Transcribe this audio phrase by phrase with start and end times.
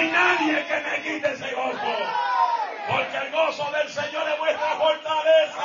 [0.00, 1.94] hay nadie que me quite ese gozo.
[2.88, 5.64] Porque el gozo del Señor es vuestra fortaleza.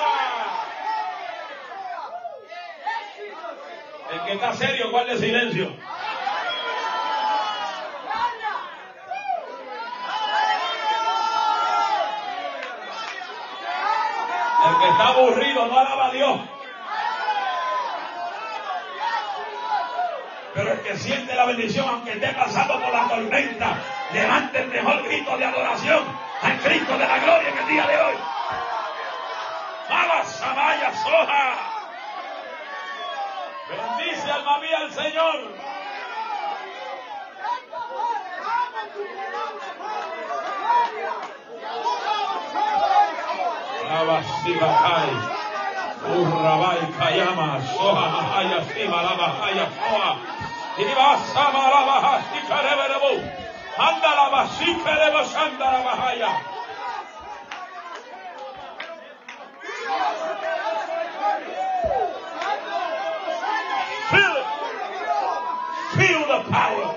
[4.12, 5.66] El que está serio, guarde silencio.
[14.68, 16.40] El que está aburrido no alaba a Dios.
[20.54, 23.78] Pero el que siente la bendición, aunque esté pasando por la tormenta,
[24.14, 26.04] levante el mejor grito de adoración
[26.42, 28.16] al Cristo de la gloria en el día de hoy.
[30.26, 31.46] Samaya Soja.
[33.70, 35.36] Bendice alma mía al Señor.
[43.90, 45.12] Abasibakai.
[46.16, 47.62] Urrabai Kayama.
[47.74, 50.12] Soha Mahaya Sima Labahaya Soha.
[50.78, 52.16] Iba Sama Labaha.
[53.78, 56.32] Anda Labasikerebo Sanda Labahaya.
[64.12, 64.48] Feel it.
[65.98, 66.96] Feel the power.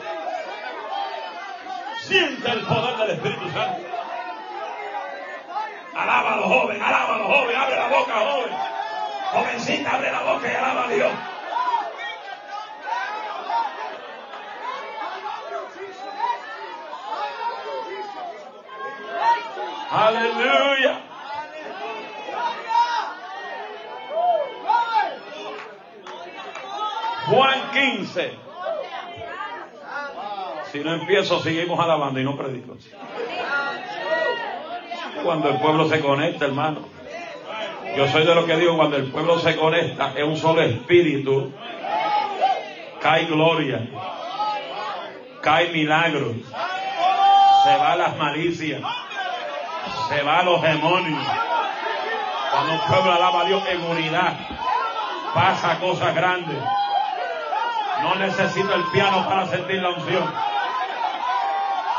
[2.07, 3.81] Siente el poder del Espíritu Santo.
[5.97, 8.53] Alábalo, joven, alábalo, joven, abre la boca, joven.
[9.33, 11.13] Jovencita, abre la boca y alaba a Dios.
[19.91, 21.01] Aleluya.
[27.27, 28.33] Juan 15.
[30.73, 32.77] Si no empiezo, seguimos alabando y no predico.
[35.25, 36.81] Cuando el pueblo se conecta, hermano.
[37.97, 41.53] Yo soy de lo que digo, cuando el pueblo se conecta, es un solo espíritu.
[43.01, 43.89] Cae gloria.
[45.41, 46.35] Cae milagro.
[47.65, 48.83] Se va las malicias.
[50.09, 51.25] Se va los demonios.
[52.51, 54.35] Cuando un pueblo alaba a Dios en unidad,
[55.35, 56.59] pasa cosas grandes.
[58.03, 60.33] No necesito el piano para sentir la unción.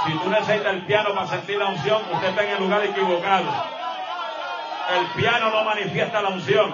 [0.05, 3.45] Si tú necesitas el piano para sentir la unción, usted está en el lugar equivocado.
[4.97, 6.73] El piano no manifiesta la unción.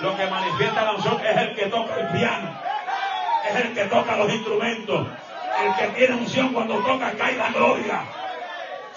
[0.00, 2.50] Lo que manifiesta la unción es el que toca el piano.
[3.48, 5.06] Es el que toca los instrumentos.
[5.62, 8.02] El que tiene unción cuando toca cae la gloria.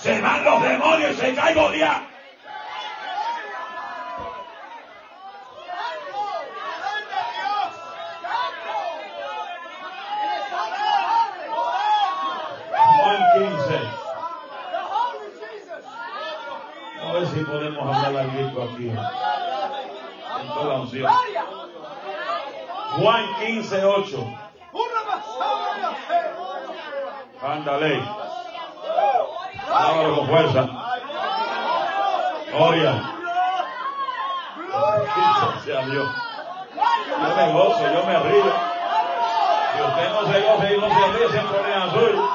[0.04, 2.04] Se van los demonios y se cae Goliat.
[12.98, 13.80] Juan 15.
[17.02, 18.90] A ver si podemos hablar algo aquí.
[18.90, 21.14] En toda la unción.
[22.98, 24.40] Juan 15, 8.
[27.42, 28.23] Ándale.
[29.74, 30.68] Hágalo con fuerza.
[32.52, 33.02] Gloria.
[35.66, 36.10] Sea Dios.
[37.10, 38.74] Yo me gozo, yo me río.
[39.74, 42.30] Si usted no se goza y no se ríe, siempre es azul.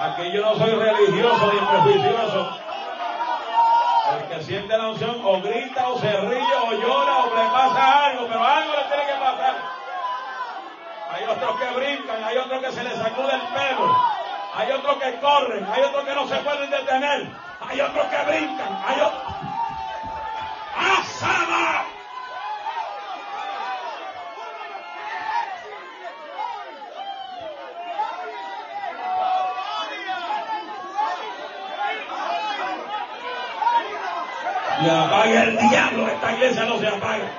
[0.00, 2.48] Aquí yo no soy religioso ni prejuicioso.
[4.10, 8.06] El que siente la unción o grita o se ríe o llora o le pasa
[8.06, 9.54] algo, pero algo le tiene que pasar.
[11.12, 13.96] Hay otros que brincan, hay otros que se les sacude el pelo,
[15.00, 17.26] que corren, hay otros que no se pueden detener,
[17.66, 19.34] hay otros que brincan, hay otros...
[20.76, 21.84] ¡Asama!
[34.82, 37.30] Y apague el diablo, esta iglesia no se apaga.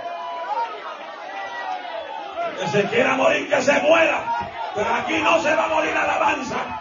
[2.59, 4.23] Que se quiera morir, que se muera.
[4.75, 6.80] Pero aquí no se va a morir alabanza.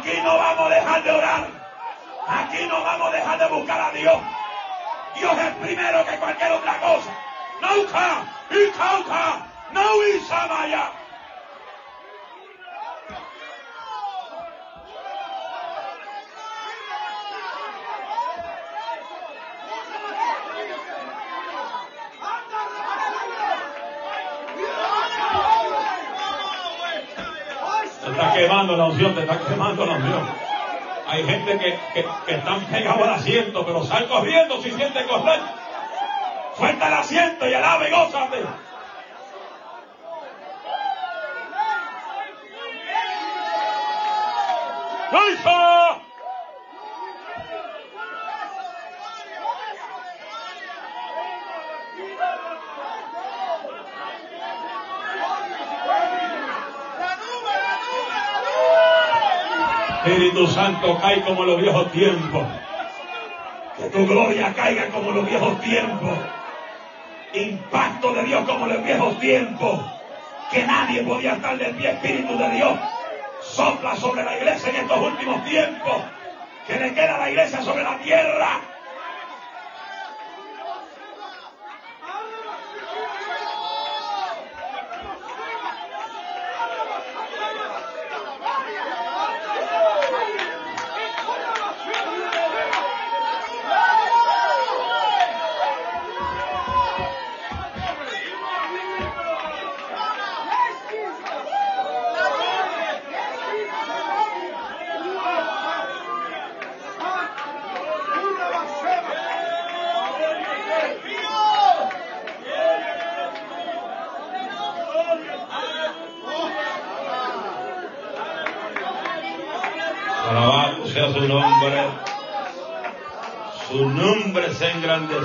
[0.00, 1.46] Aquí no vamos a dejar de orar.
[2.26, 4.18] Aquí no vamos a dejar de buscar a Dios.
[5.14, 7.10] Dios es primero que cualquier otra cosa.
[7.60, 10.20] Nauka, y cauca, no y
[28.70, 30.28] quemando la unción, te está quemando la unción.
[31.08, 31.78] Hay gente que,
[32.26, 35.40] que, están pegados al asiento, pero sal corriendo si siente correr.
[36.56, 38.36] Suelta el asiento y alaba y gózate.
[45.12, 45.99] ¡Listo!
[60.20, 62.46] Espíritu Santo, cae como los viejos tiempos.
[63.78, 66.18] Que tu gloria caiga como los viejos tiempos.
[67.32, 69.80] Impacto de Dios como los viejos tiempos.
[70.52, 72.78] Que nadie podía estar de pie, Espíritu de Dios.
[73.40, 76.02] Sopla sobre la iglesia en estos últimos tiempos.
[76.66, 78.60] Que le queda la iglesia sobre la tierra.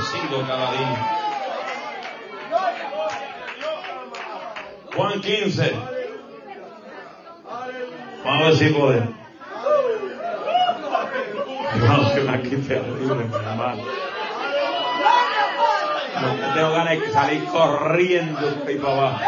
[0.06, 0.98] Engrandecido cada día.
[4.96, 5.74] Juan 15.
[8.24, 9.10] Vamos a ver si podemos.
[11.74, 13.84] Hermanos, que aquí terrible, mi hermano.
[16.22, 19.20] Lo que tengo ganas de salir corriendo ahí para abajo.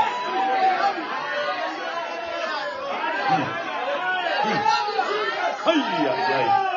[5.66, 6.68] Ay, ay, ay.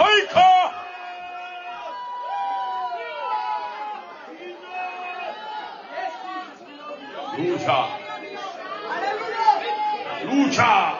[0.00, 0.48] ¡Ay, ca!
[7.36, 7.78] Lucha,
[10.24, 10.98] lucha.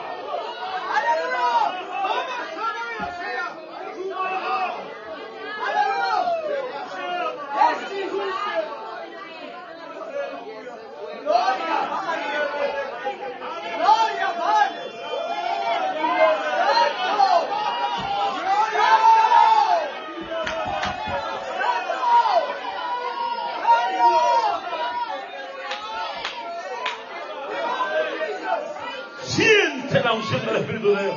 [29.23, 31.15] Siente la unción del Espíritu de Dios.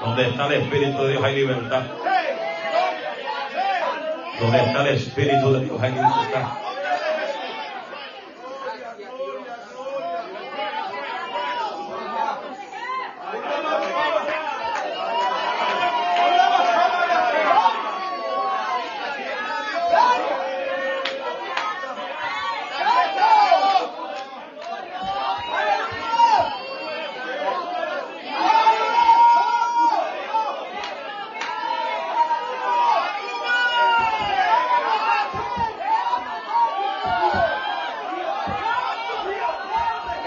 [0.00, 1.82] Donde está el Espíritu de Dios hay libertad.
[4.40, 6.62] Donde está el Espíritu de Dios hay libertad.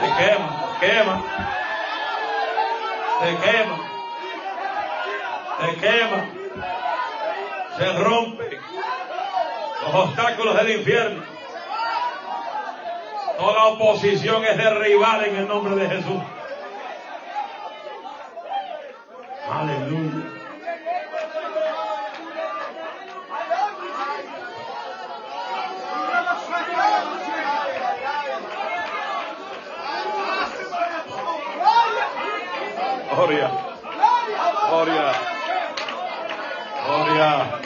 [0.06, 1.24] Se quema, se quema.
[3.20, 3.78] Se quema.
[5.60, 6.20] Se quema.
[7.78, 8.60] Se rompe.
[9.82, 11.24] Los obstáculos del infierno.
[13.38, 16.22] Toda oposición es derribada en el nombre de Jesús.
[19.50, 20.36] Aleluya.
[33.16, 33.50] Gloria.
[34.70, 35.12] Gloria.
[36.86, 37.66] Gloria.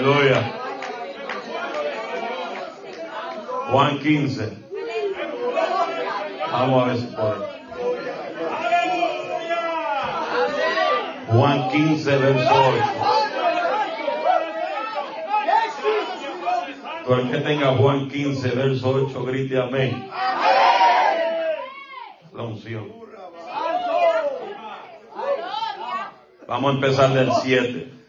[0.00, 0.40] Aleluya.
[3.70, 4.58] Juan 15.
[6.50, 7.46] Vamos a ver si puede.
[11.28, 12.84] Juan 15, verso 8.
[17.04, 20.10] Todo el que tenga Juan 15, verso 8, grite amén.
[22.32, 22.90] La unción.
[26.48, 28.00] Vamos a empezar del 7.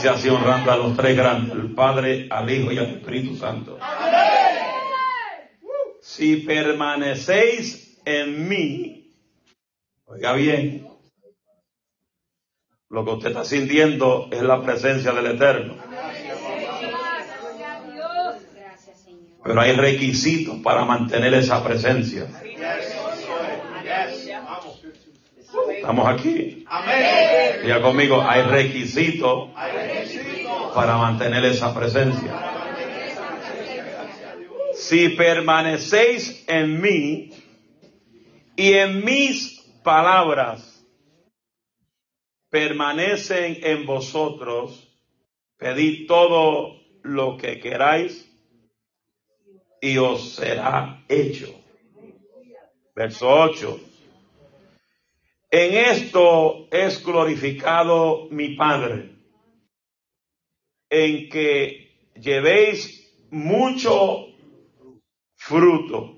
[0.00, 3.78] Dice así honrando a los tres grandes, el Padre, al Hijo y al Espíritu Santo.
[6.00, 9.12] Si permanecéis en mí,
[10.06, 10.88] oiga bien,
[12.88, 15.76] lo que usted está sintiendo es la presencia del Eterno.
[19.44, 22.26] Pero hay requisitos para mantener esa presencia.
[25.76, 26.64] Estamos aquí.
[27.66, 29.50] Ya conmigo, hay requisitos
[30.74, 32.50] para mantener esa presencia.
[34.74, 37.30] Si permanecéis en mí
[38.56, 40.84] y en mis palabras
[42.50, 44.88] permanecen en vosotros,
[45.56, 48.26] pedid todo lo que queráis
[49.80, 51.54] y os será hecho.
[52.94, 53.80] Verso 8.
[55.52, 59.19] En esto es glorificado mi Padre,
[60.90, 64.26] en que llevéis mucho
[65.36, 66.16] fruto.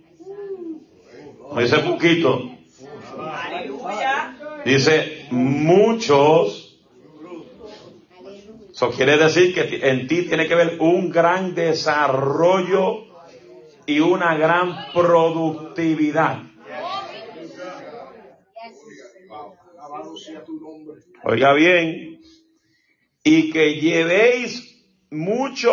[1.56, 2.50] Dice poquito.
[4.64, 6.80] Dice muchos.
[8.70, 13.04] Eso quiere decir que en ti tiene que haber un gran desarrollo
[13.86, 16.42] y una gran productividad.
[21.24, 22.11] Oiga bien,
[23.24, 25.72] y que llevéis mucho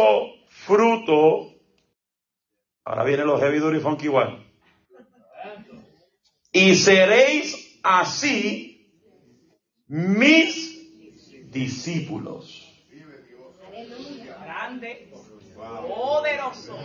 [0.50, 1.54] fruto.
[2.86, 4.46] Ahora vienen los heavy duty funky igual.
[6.52, 8.92] Y seréis así
[9.88, 12.66] mis discípulos.
[14.44, 15.10] Grande,
[15.56, 16.78] poderoso.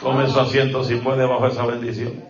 [0.00, 2.22] Tome su asiento si puede bajo esa bendición.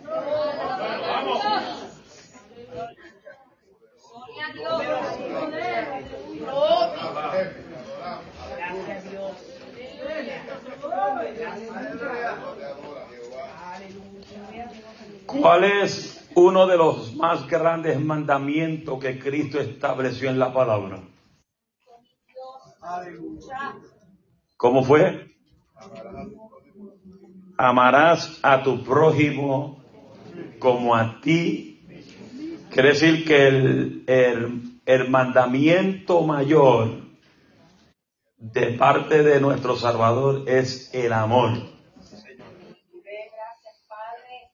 [15.25, 21.01] ¿Cuál es uno de los más grandes mandamientos que Cristo estableció en la palabra?
[24.55, 25.35] ¿Cómo fue?
[27.57, 29.83] Amarás a tu prójimo
[30.59, 31.81] como a ti.
[32.71, 37.01] Quiere decir que el, mandamiento mayor
[38.37, 41.51] de parte de nuestro Salvador es el amor.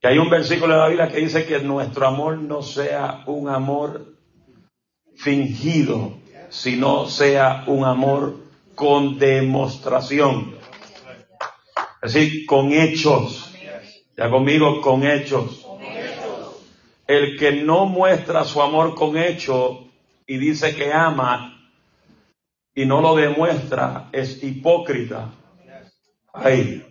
[0.02, 3.50] Y hay un versículo de la Biblia que dice que nuestro amor no sea un
[3.50, 4.16] amor
[5.16, 6.18] fingido,
[6.50, 8.36] sino sea un amor
[8.76, 10.62] con demostración.
[12.04, 13.56] Decir, con hechos.
[14.18, 15.66] Ya conmigo, con hechos.
[17.08, 19.78] El que no muestra su amor con hechos
[20.28, 21.54] y dice que ama
[22.76, 25.30] y no lo demuestra es hipócrita.
[26.34, 26.86] Ahí.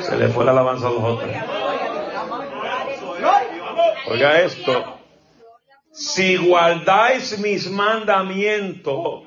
[0.00, 1.30] Se le fue la alabanza a los otros.
[4.10, 4.98] Oiga esto.
[5.92, 9.24] Si guardáis mis mandamientos,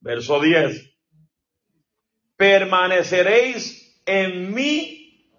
[0.00, 0.95] verso 10,
[2.36, 5.32] permaneceréis en mi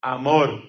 [0.00, 0.62] amor.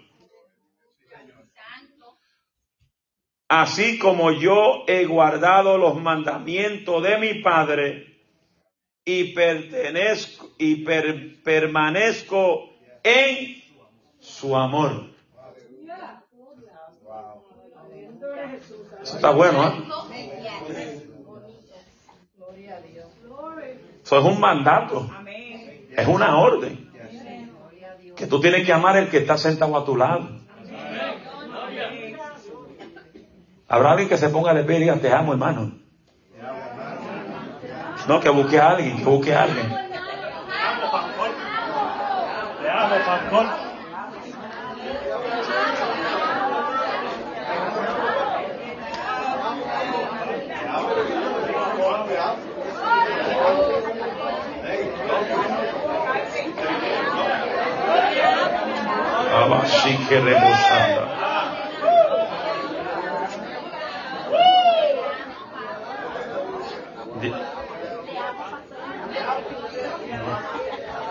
[3.48, 8.10] Así como yo he guardado los mandamientos de mi Padre
[9.04, 10.86] y pertenezco y
[11.44, 12.70] permanezco
[13.02, 13.64] en
[14.20, 15.10] su amor.
[19.02, 21.06] Eso está bueno, ¿eh?
[24.04, 25.10] Eso es un mandato.
[26.02, 26.90] Es una orden.
[28.16, 30.30] Que tú tienes que amar el que está sentado a tu lado.
[33.68, 35.72] Habrá alguien que se ponga de pie y diga, te amo, hermano.
[38.08, 39.70] No, que busque a alguien, que busque a alguien.
[42.62, 43.69] Te amo,
[60.08, 61.20] que rebosada.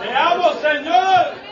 [0.01, 1.49] Te amo, Señor.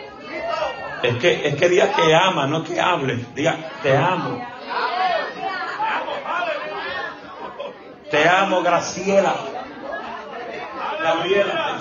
[1.03, 3.17] Es que, es que diga que ama, no que hable.
[3.35, 4.47] Diga, te amo.
[8.11, 9.35] Te amo, Graciela.
[11.03, 11.76] Gabriela.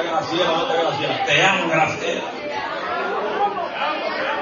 [0.00, 1.24] Mira, Graciela, no te Graciela.
[1.26, 2.22] Te amo, Graciela.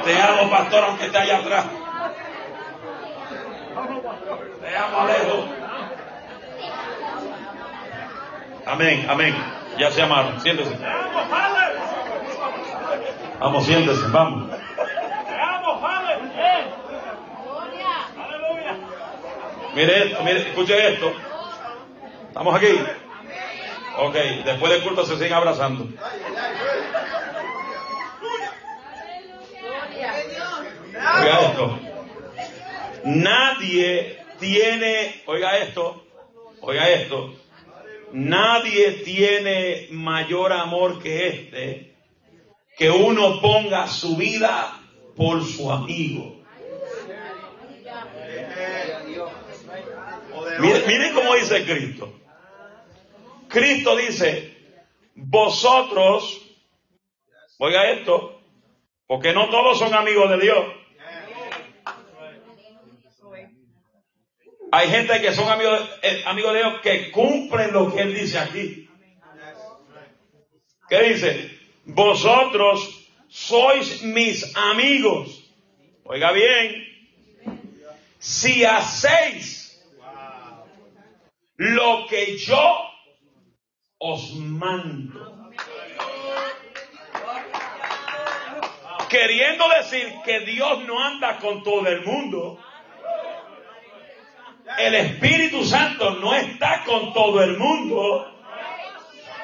[0.04, 1.64] Te amo, pastor, aunque esté allá atrás.
[4.60, 5.48] Te amo, Alejo.
[8.66, 9.34] Amén, amén.
[9.78, 10.40] Ya se amaron.
[10.40, 10.76] Siéntese.
[13.40, 14.50] Vamos, siéntese, vamos.
[19.74, 21.12] Mire esto, mire, escuche esto.
[22.28, 22.80] ¿Estamos aquí?
[24.00, 24.14] Ok,
[24.44, 25.88] después del culto se siguen abrazando.
[31.20, 31.78] Oiga esto.
[33.04, 36.04] Nadie tiene, oiga esto,
[36.60, 37.34] oiga esto.
[38.12, 41.96] Nadie tiene mayor amor que este,
[42.76, 44.80] que uno ponga su vida
[45.16, 46.36] por su amigo.
[50.60, 52.17] Miren, miren cómo dice Cristo.
[53.48, 54.56] Cristo dice,
[55.14, 56.40] vosotros,
[57.58, 58.40] oiga esto,
[59.06, 60.66] porque no todos son amigos de Dios.
[64.70, 68.38] Hay gente que son amigos, eh, amigos de Dios que cumplen lo que Él dice
[68.38, 68.88] aquí.
[70.88, 71.58] ¿Qué dice?
[71.84, 75.44] Vosotros sois mis amigos.
[76.04, 76.86] Oiga bien,
[78.18, 79.82] si hacéis
[81.56, 82.87] lo que yo
[83.98, 85.52] os mando.
[89.08, 92.58] Queriendo decir que Dios no anda con todo el mundo.
[94.78, 98.34] El Espíritu Santo no está con todo el mundo.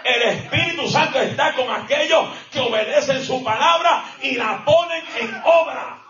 [0.04, 6.03] El Espíritu Santo está con aquellos que obedecen su palabra y la ponen en obra.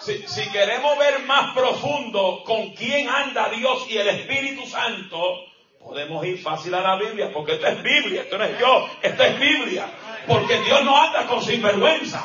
[0.00, 5.44] Si, queremos ver más profundo con quién anda Dios y el Espíritu Santo,
[5.78, 9.22] podemos ir fácil a la Biblia, porque esto es Biblia, esto no es yo, esto
[9.22, 9.86] es Biblia.
[10.26, 12.24] Porque Dios no anda con sinvergüenza,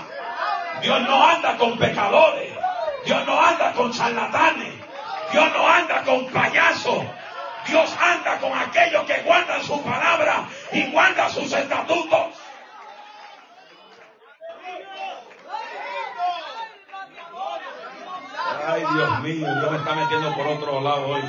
[0.82, 2.54] Dios no anda con pecadores,
[3.06, 4.74] Dios no anda con charlatanes,
[5.34, 7.04] Dios no anda con payasos,
[7.68, 12.35] Dios anda con aquellos que guardan su palabra y guardan sus estatutos.
[18.76, 21.22] Ay, Dios mío, Dios me está metiendo por otro lado hoy.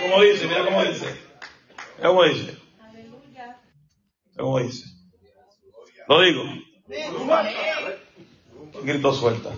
[0.00, 1.20] Cómo dice, mira cómo dice.
[2.02, 2.58] Cómo dice.
[4.36, 4.84] Cómo dice.
[6.08, 6.42] Lo digo.
[8.82, 9.50] Grito suelta.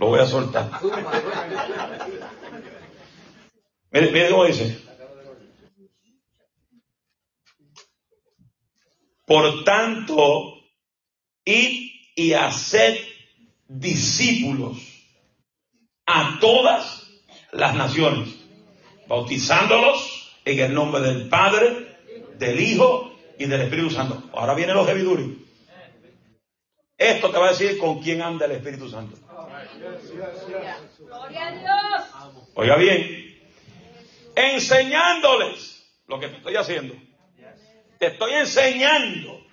[0.00, 0.68] Lo voy a soltar.
[3.92, 4.84] Mire, mire cómo dice.
[9.26, 10.54] Por tanto,
[11.44, 12.98] id y haced
[13.66, 14.76] discípulos
[16.04, 17.08] a todas
[17.50, 18.28] las naciones,
[19.08, 21.96] bautizándolos en el nombre del Padre,
[22.36, 24.22] del Hijo y del Espíritu Santo.
[24.34, 25.38] Ahora vienen los jeviduris.
[26.98, 29.16] Esto te va a decir con quién anda el Espíritu Santo.
[32.54, 33.40] Oiga bien,
[34.34, 36.94] enseñándoles lo que te estoy haciendo.
[37.98, 39.49] Te estoy enseñando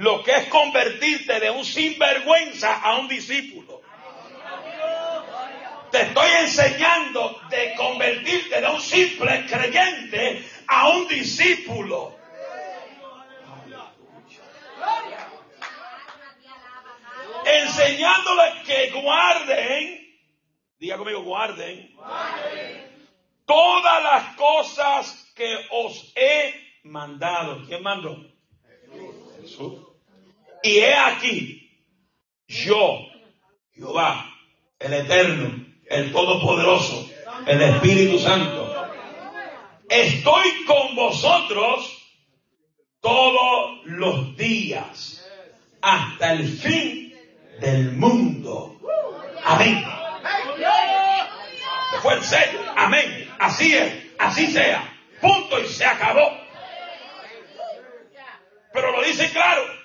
[0.00, 3.82] lo que es convertirte de un sinvergüenza a un discípulo.
[5.90, 12.16] Te estoy enseñando de convertirte de un simple creyente a un discípulo.
[17.44, 20.18] Enseñándoles que guarden,
[20.78, 21.94] diga conmigo, guarden,
[23.44, 27.66] todas las cosas que os he mandado.
[27.66, 28.16] ¿Quién mandó?
[29.42, 29.89] Jesús.
[30.62, 31.70] Y he aquí,
[32.46, 33.06] yo,
[33.72, 34.30] Jehová,
[34.78, 37.10] el Eterno, el Todopoderoso,
[37.46, 38.74] el Espíritu Santo,
[39.88, 41.96] estoy con vosotros
[43.00, 45.26] todos los días
[45.80, 47.14] hasta el fin
[47.60, 48.78] del mundo.
[49.44, 49.84] Amén.
[52.02, 52.60] Fue el sello.
[52.76, 53.30] Amén.
[53.38, 53.92] Así es.
[54.18, 54.96] Así sea.
[55.20, 56.30] Punto y se acabó.
[58.72, 59.79] Pero lo dice claro.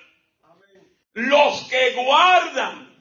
[1.16, 2.94] Los que guardan.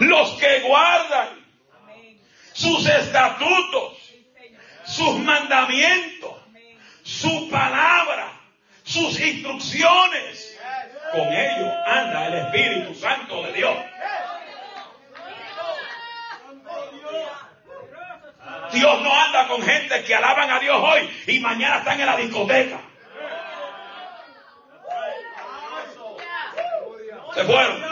[0.00, 1.46] Los que guardan
[2.54, 3.98] sus estatutos,
[4.84, 6.34] sus mandamientos,
[7.04, 7.48] su
[8.82, 10.58] sus instrucciones.
[11.12, 13.76] Con ellos anda el Espíritu Santo de Dios.
[18.72, 22.16] Dios no anda con gente que alaban a Dios hoy y mañana están en la
[22.16, 22.80] discoteca.
[27.34, 27.84] Se fueron.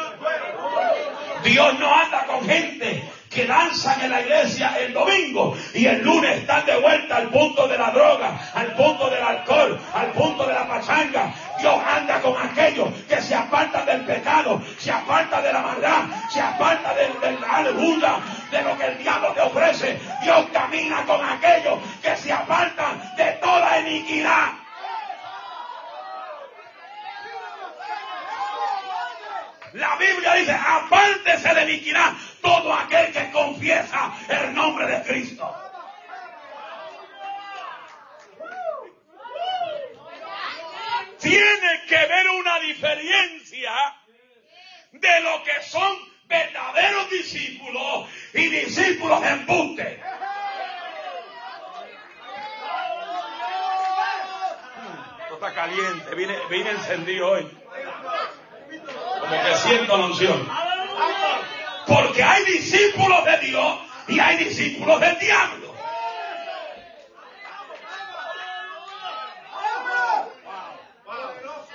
[1.44, 6.38] Dios no anda con gente que danzan en la iglesia el domingo y el lunes
[6.38, 10.54] están de vuelta al punto de la droga, al punto del alcohol, al punto de
[10.54, 11.34] la pachanga.
[11.60, 16.40] Dios anda con aquellos que se apartan del pecado, se apartan de la maldad, se
[16.40, 18.16] aparta del, del aleluya,
[18.50, 20.00] de lo que el diablo te ofrece.
[20.22, 24.65] Dios camina con aquellos que se apartan de toda iniquidad.
[29.76, 35.54] La Biblia dice, apártese de iniquidad todo aquel que confiesa el nombre de Cristo.
[41.20, 43.72] Tiene que ver una diferencia
[44.92, 50.02] de lo que son verdaderos discípulos y discípulos de embuste.
[55.20, 57.65] Esto está caliente, viene, viene encendido hoy.
[59.28, 60.48] Como que siento la unción.
[61.86, 65.74] Porque hay discípulos de Dios y hay discípulos del diablo.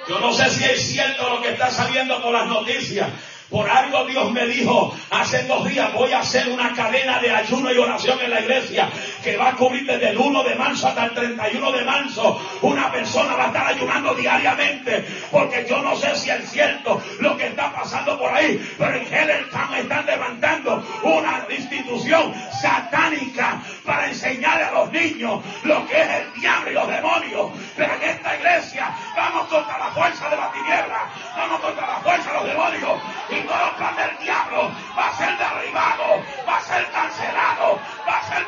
[0.08, 3.10] Yo no sé si es cierto lo que está saliendo por las noticias,
[3.52, 7.72] por algo Dios me dijo hace dos días voy a hacer una cadena de ayuno
[7.72, 8.90] y oración en la iglesia
[9.22, 12.42] que va a cubrir desde el 1 de marzo hasta el 31 de marzo.
[12.62, 17.38] Una persona va a estar ayunando diariamente porque yo no sé si es cierto lo
[17.38, 24.64] que está pasando por ahí, pero en Hellertown están levantando una institución satánica para enseñarle
[24.64, 27.52] a los niños lo que es el diablo y los demonios.
[27.76, 32.32] Pero en esta iglesia vamos contra la fuerza de la tiniebla, vamos contra la fuerza
[32.32, 33.02] de los demonios
[33.48, 38.46] plan del diablo va a ser derribado, va a ser cancelado, va a ser...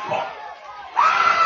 [0.96, 1.44] ¡Ah!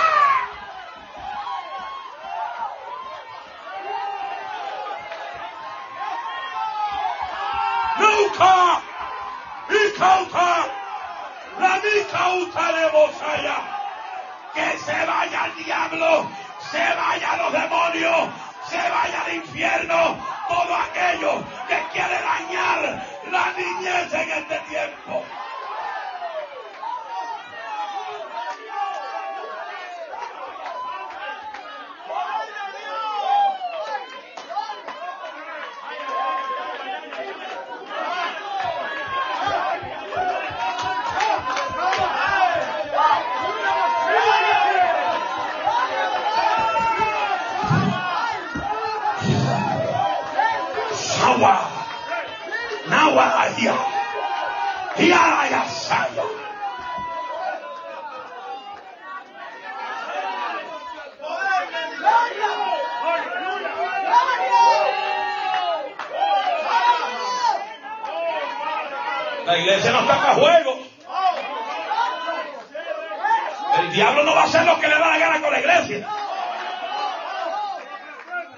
[7.98, 8.80] Nunca,
[9.70, 10.66] y cauta,
[11.58, 13.56] la mi cauta de Bosaya,
[14.54, 16.30] que se vaya el diablo,
[16.70, 18.28] se vaya los demonios,
[18.68, 25.24] se vaya al infierno todo aquello que quiere dañar la niñez en este tiempo.
[74.38, 76.09] Va a hacer lo que le da la gana con la iglesia.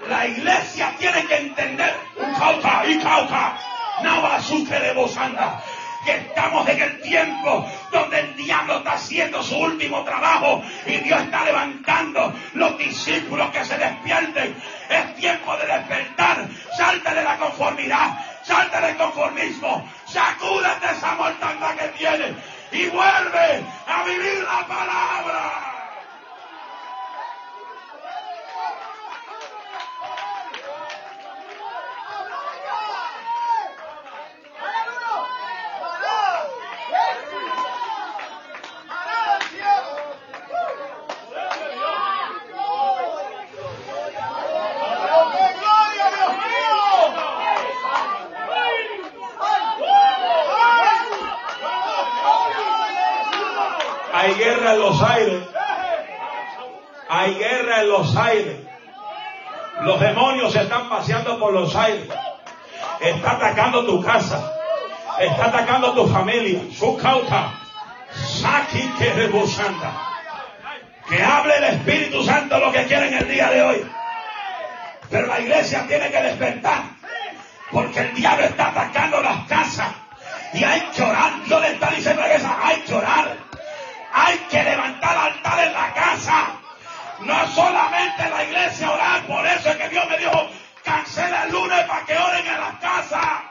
[0.07, 3.57] La iglesia tiene que entender, un cauta y cauta,
[4.03, 5.63] nada de bozanda,
[6.05, 11.21] que estamos en el tiempo donde el diablo está haciendo su último trabajo y Dios
[11.21, 14.55] está levantando los discípulos que se despierten.
[14.89, 21.87] Es tiempo de despertar, salte de la conformidad, salte del conformismo, sacúdete esa mortandad que
[21.97, 22.35] tiene
[22.71, 25.71] y vuelve a vivir la palabra.
[54.21, 55.43] Hay guerra en los aires.
[57.09, 58.55] Hay guerra en los aires.
[59.81, 60.89] Los demonios se están
[62.99, 64.53] Está atacando tu casa.
[65.19, 66.59] Está atacando tu familia.
[66.77, 67.53] Su cauta.
[68.13, 69.93] Saki que rebosanda.
[71.07, 73.91] Que hable el Espíritu Santo lo que quiere en el día de hoy.
[75.09, 76.83] Pero la iglesia tiene que despertar.
[77.71, 79.87] Porque el diablo está atacando las casas.
[80.53, 81.31] Y hay que orar.
[81.45, 83.37] Dios le está diciendo a iglesia, hay que orar.
[84.13, 86.47] Hay que levantar altar en la casa.
[87.21, 89.21] No solamente en la iglesia orar.
[89.21, 90.49] Por eso es que Dios me dijo,
[90.91, 93.43] hacer el lunes para que oren en la casa.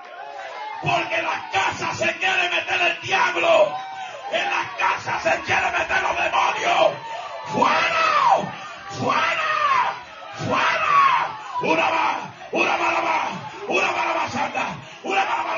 [0.83, 3.75] Porque en la casa se quiere meter el diablo.
[4.33, 6.93] En la casa se quiere meter los demonios.
[7.47, 8.53] ¡Fuera!
[8.99, 9.95] ¡Fuera!
[10.39, 10.81] ¡Fuera!
[11.63, 12.17] Una más,
[12.53, 13.29] una mala más,
[13.69, 14.67] una mala más santa,
[15.03, 15.51] una mala.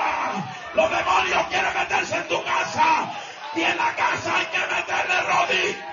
[0.74, 3.12] Los demonios quieren meterse en tu casa.
[3.54, 5.84] Y en la casa hay que meterle rodillas.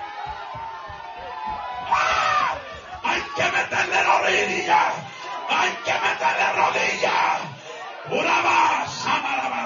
[1.90, 2.54] ¡Ah!
[3.04, 5.09] Hay que meterle rodillas.
[5.50, 7.40] Hay que meterle rodillas.
[8.10, 9.59] Una más, amaraba.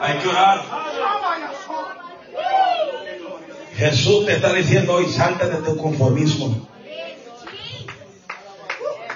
[0.00, 0.62] Hay que orar.
[3.76, 6.68] Jesús te está diciendo hoy, salte de tu conformismo.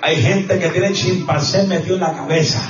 [0.03, 2.61] Hay gente que tiene chimpancé metido en la cabeza.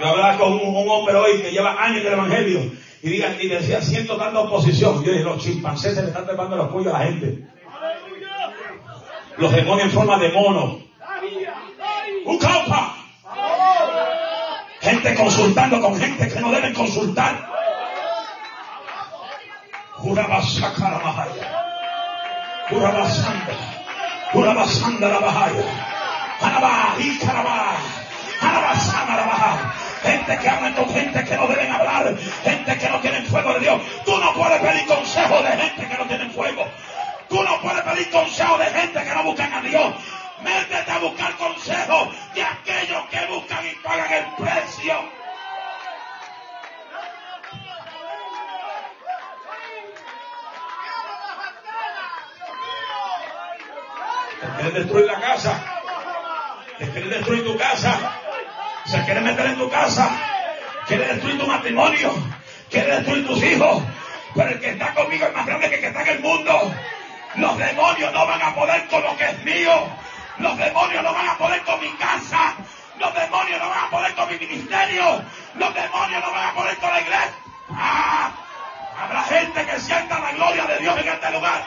[0.00, 3.48] Yo hablaba con un, hombre hoy que lleva años en el Evangelio y, diga, y
[3.48, 5.04] decía, siento tanta oposición.
[5.04, 7.46] Yo dije, los chimpancés se le están trepando los cuellos a la gente.
[9.36, 10.80] Los demonios en forma de mono.
[12.24, 12.96] Un caupa.
[14.80, 17.46] Gente consultando con gente que no deben consultar.
[19.96, 22.66] Jurabasaka la bahaya.
[22.70, 23.54] Jurabasanda.
[24.32, 25.64] Jurabasanda la bahaya.
[26.40, 27.76] Anabá, Icarabá.
[28.40, 29.83] Anabasana la bahaya.
[30.04, 32.14] Gente que habla con gente que no deben hablar.
[32.44, 33.82] Gente que no tienen fuego de Dios.
[34.04, 36.66] Tú no puedes pedir consejo de gente que no tienen fuego.
[37.28, 39.94] Tú no puedes pedir consejo de gente que no buscan a Dios.
[40.42, 44.94] Métete a buscar consejo de aquellos que buscan y pagan el precio.
[54.40, 55.64] Te quieren destruir la casa.
[56.78, 58.23] Te quieren destruir tu casa.
[58.86, 60.10] Se quieren meter en tu casa.
[60.86, 62.14] Quiere destruir tu matrimonio.
[62.70, 63.82] Quiere destruir tus hijos.
[64.34, 66.74] Pero el que está conmigo es más grande que el que está en el mundo.
[67.36, 69.88] Los demonios no van a poder con lo que es mío.
[70.38, 72.54] Los demonios no van a poder con mi casa.
[72.98, 75.22] Los demonios no van a poder con mi ministerio.
[75.54, 77.32] Los demonios no van a poder con la iglesia.
[77.70, 78.30] ¡Ah!
[79.00, 81.64] Habrá gente que sienta la gloria de Dios en este lugar.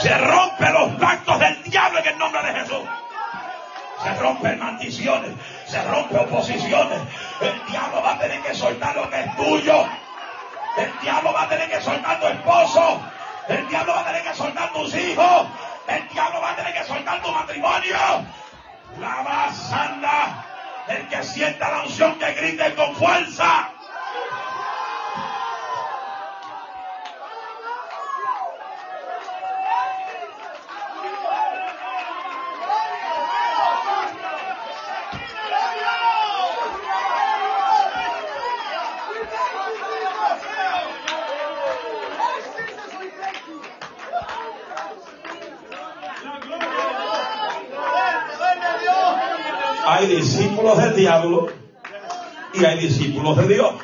[0.00, 2.88] Se rompen los pactos del diablo en el nombre de Jesús.
[4.02, 5.32] Se rompen maldiciones,
[5.66, 7.00] se rompen oposiciones.
[7.40, 9.86] El diablo va a tener que soltar lo que es tuyo.
[10.76, 13.00] El diablo va a tener que soltar tu esposo.
[13.48, 15.46] El diablo va a tener que soltar tus hijos.
[15.88, 17.96] El diablo va a tener que soltar tu matrimonio.
[19.00, 20.46] La más anda.
[20.88, 23.69] El que sienta la unción que grite con fuerza.
[50.60, 51.46] Discípulos del diablo
[52.52, 53.74] y hay discípulos de Dios.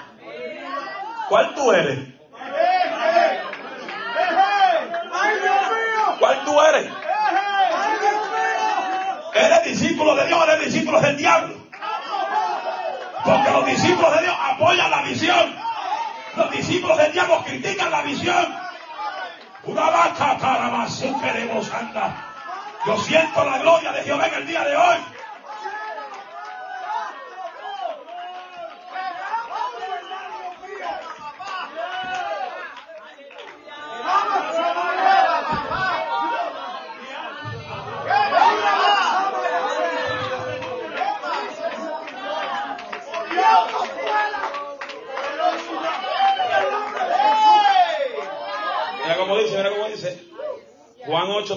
[1.28, 1.98] ¿Cuál tú eres?
[6.18, 6.92] ¿Cuál tú eres?
[9.34, 11.56] ¿Eres discípulo de Dios o eres discípulo del diablo?
[13.24, 15.56] Porque los discípulos de Dios apoyan la visión.
[16.36, 18.54] Los discípulos del diablo critican la visión.
[19.64, 22.12] Una vaca para más queremos andar.
[22.86, 24.96] Yo siento la gloria de Jehová en el día de hoy.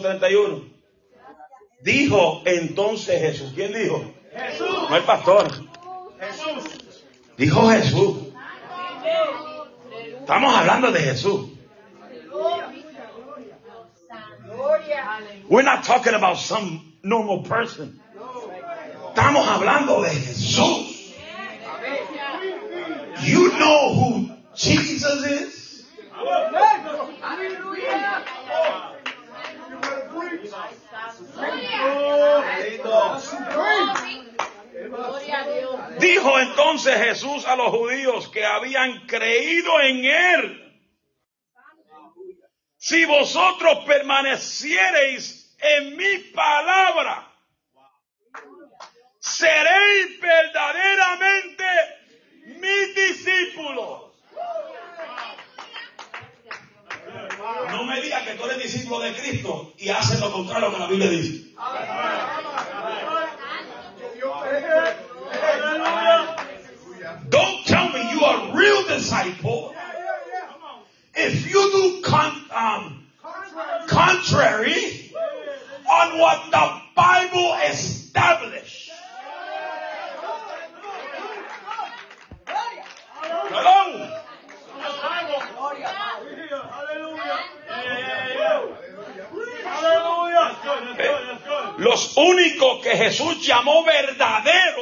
[0.10, 0.64] Juan 8:31.
[1.82, 3.52] Dijo entonces Jesús.
[3.56, 4.04] ¿Quién dijo?
[4.36, 4.90] Jesús.
[4.90, 5.48] No el pastor.
[6.20, 6.94] Jesús.
[7.38, 8.18] Dijo Jesús.
[10.20, 11.50] Estamos hablando de Jesús.
[15.48, 18.00] We're not talking about some normal person.
[19.10, 21.16] Estamos hablando de Jesús.
[23.24, 25.60] You know who Jesus is?
[36.00, 40.84] Dijo entonces Jesús a los judíos que habían creído en él.
[42.78, 47.28] Si vosotros permaneciereis en mi palabra,
[49.20, 51.66] seréis verdaderamente
[52.46, 54.12] mis discípulos.
[57.72, 60.88] No me digas que tú eres discípulo de Cristo y haces lo contrario que la
[60.88, 61.56] Biblia dice.
[68.60, 69.74] Real disciple
[71.16, 73.06] if you do con- um,
[73.88, 75.12] contrary
[75.90, 78.92] on what the Bible established.
[83.52, 84.16] Hello?
[91.78, 94.79] Los únicos que Jesús llamó verdaderos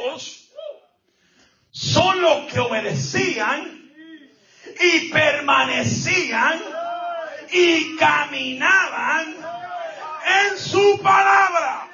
[1.92, 3.60] son los que obedecían
[4.80, 6.60] y permanecían
[7.50, 9.34] y caminaban
[10.50, 11.86] en su palabra.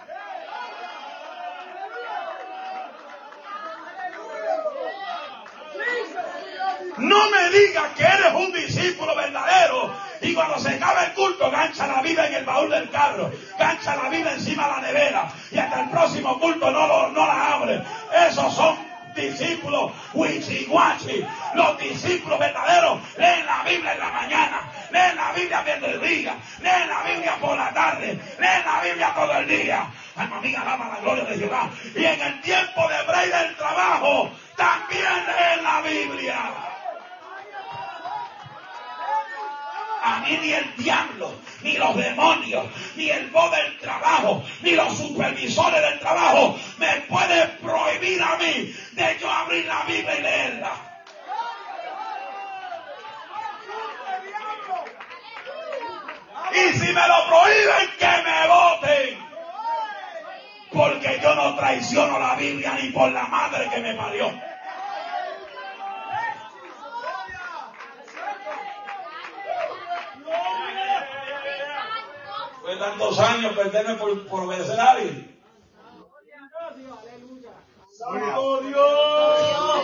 [6.97, 11.87] No me digas que eres un discípulo verdadero y cuando se acaba el culto gancha
[11.87, 15.59] la vida en el baúl del carro, gancha la vida encima de la nevera y
[15.59, 17.83] hasta el próximo culto no, lo- no la abre.
[18.29, 18.77] Esos son
[19.14, 21.27] discípulos wichihuachi.
[21.55, 27.03] Los discípulos verdaderos leen la Biblia en la mañana, leen la Biblia mediodía, leen la
[27.03, 29.87] Biblia por la tarde, leen la Biblia todo el día.
[30.16, 31.70] Alma mía, alaba la gloria de Jehová.
[31.94, 36.74] Y en el tiempo de break del trabajo, también leen la Biblia.
[40.07, 44.99] A mí ni el diablo, ni los demonios, ni el voz del trabajo, ni los
[44.99, 50.73] supervisores del trabajo me pueden prohibir a mí de yo abrir la Biblia y leerla.
[56.53, 59.19] Y si me lo prohíben, que me voten.
[60.71, 64.54] Porque yo no traiciono la Biblia ni por la madre que me parió.
[72.64, 75.38] Fue tantos años perderme por, por obedecer a alguien.
[77.92, 79.81] ¡Santo Dios!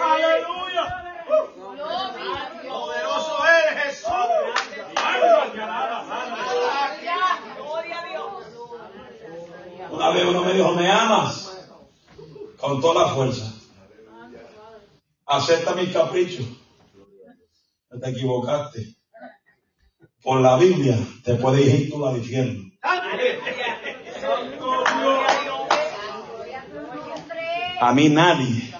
[0.00, 0.84] ¡Aleluya!
[2.68, 4.12] Poderoso eres Jesús.
[9.90, 11.46] Una vez uno me dijo, ¿me amas?
[12.58, 13.52] Con toda la fuerza.
[15.46, 16.44] Acepta mis caprichos.
[17.88, 18.96] No te equivocaste.
[20.20, 22.02] Por la Biblia te puedes ir tú.
[24.20, 25.20] ¡Santo Dios!
[27.80, 28.74] A mí nadie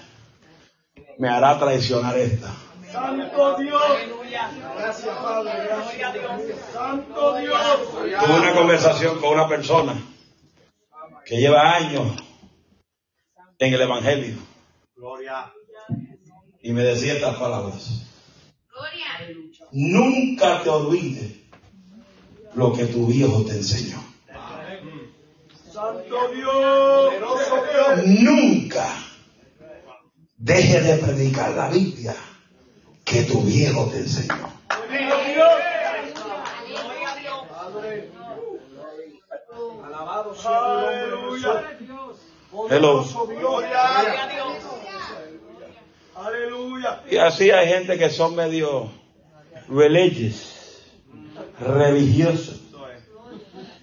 [1.19, 2.53] me hará traicionar esta.
[2.91, 3.83] ¡Santo Dios!
[4.77, 5.53] Gracias, Padre.
[5.69, 6.15] Gracias.
[6.73, 7.91] ¡Santo Dios!
[7.93, 9.95] Tuve una conversación con una persona
[11.25, 12.17] que lleva años
[13.57, 14.56] en el Evangelio.
[16.67, 18.03] Y me decía estas palabras.
[19.71, 21.33] Nunca te olvides
[22.55, 24.03] lo que tu viejo te enseñó.
[25.73, 27.15] ¡Santo Dios!
[27.15, 28.07] ¡Poderoso Dios!
[28.21, 28.89] Nunca
[30.39, 32.17] deje de predicar la Biblia
[33.05, 34.53] que tu viejo te enseñó.
[34.91, 35.49] ¡Bendito Dios!
[39.85, 41.07] Alabado sea
[41.71, 42.27] Jesús.
[42.71, 43.05] Hello.
[46.27, 47.03] Aleluya.
[47.09, 48.91] Y así hay gente que son medio
[49.69, 50.83] religious,
[51.61, 52.61] religiosos,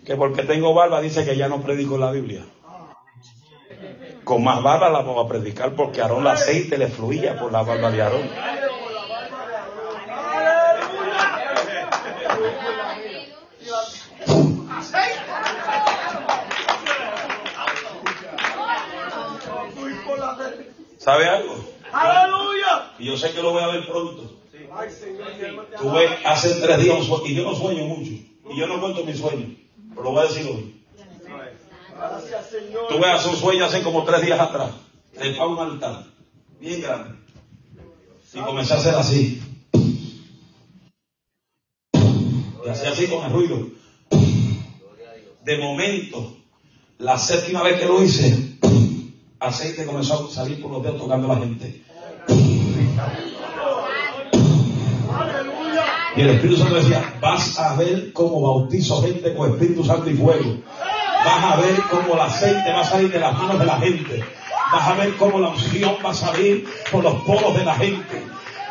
[0.06, 2.44] que porque tengo barba dice que ya no predico la Biblia.
[4.26, 7.50] Con más barba la vamos a predicar porque a Aarón el aceite le fluía por
[7.50, 8.30] la barba de Aarón.
[20.98, 21.83] ¿Sabe algo?
[21.94, 22.92] Aleluya.
[23.00, 24.40] Y yo sé que lo voy a ver pronto.
[25.80, 29.04] Tuve hace tres días un sueño, y yo no sueño mucho, y yo no cuento
[29.04, 29.52] mis sueños,
[29.90, 30.84] pero lo voy a decir hoy.
[31.96, 32.88] Gracias, Señor.
[32.88, 34.72] Tuve hace un sueño hace como tres días atrás,
[35.14, 36.06] de un altar,
[36.60, 37.20] bien grande,
[38.34, 39.42] y comencé a hacer así.
[42.66, 43.68] Y hacía así con el ruido.
[45.44, 46.38] De momento,
[46.98, 48.58] la séptima vez que lo hice,
[49.44, 51.82] aceite comenzó a salir por los dedos tocando a la gente.
[56.16, 60.14] Y el Espíritu Santo decía, vas a ver cómo bautizo gente con Espíritu Santo y
[60.14, 60.58] fuego.
[61.26, 64.24] Vas a ver cómo el aceite va a salir de las manos de la gente.
[64.72, 68.23] Vas a ver cómo la unción va a salir por los poros de la gente.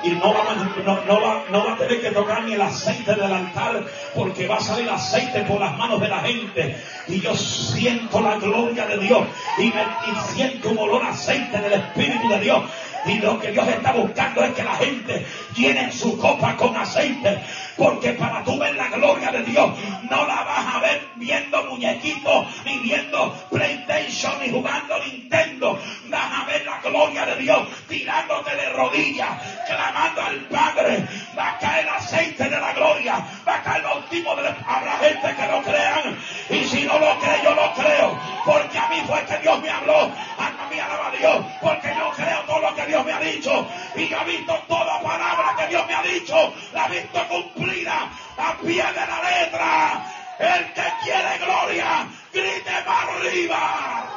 [0.03, 3.15] Y no va, no, no va, no va a tener que tocar ni el aceite
[3.15, 3.85] del altar
[4.15, 6.77] porque va a salir aceite por las manos de la gente.
[7.09, 9.23] Y yo siento la gloria de Dios
[9.59, 12.63] y, y siento un olor aceite del Espíritu de Dios.
[13.05, 17.43] Y lo que Dios está buscando es que la gente llene su copa con aceite.
[17.77, 19.71] Porque para tú ver la gloria de Dios,
[20.11, 25.81] no la vas a ver viendo muñequitos, ni viendo PlayStation, ni jugando Nintendo.
[26.09, 29.31] Vas a ver la gloria de Dios tirándote de rodillas,
[29.67, 31.09] clamando al Padre.
[31.37, 34.57] Va a caer aceite de la gloria, va a caer el bautismo de la...
[34.67, 36.19] Habrá gente que lo crean.
[36.51, 38.19] Y si no lo cree, yo lo creo.
[38.45, 40.13] Porque a mí fue que Dios me habló.
[40.39, 41.45] Alma mía, alaba Dios.
[41.61, 43.67] Porque yo creo todo lo que Dios me ha dicho.
[43.97, 46.53] Y yo he visto toda palabra que Dios me ha dicho.
[46.73, 50.05] La he visto cumplida a pie de la letra.
[50.39, 54.09] El que quiere gloria, grite para arriba.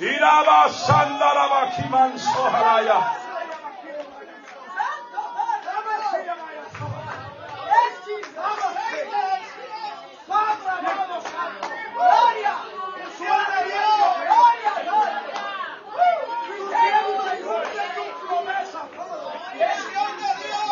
[0.00, 3.17] Iraba sandaraba kimanso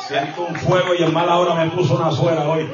[0.07, 2.71] Siento un fuego y en mala hora me puso una suera hoy.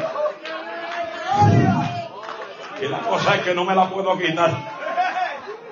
[2.82, 4.50] Y la cosa es que no me la puedo quitar.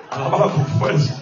[0.09, 1.20] Alábala con fuerza.